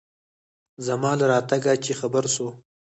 زما 0.85 1.11
له 1.19 1.25
راتگه 1.31 1.71
چې 1.83 1.91
خبر 1.99 2.23
سو. 2.35 2.47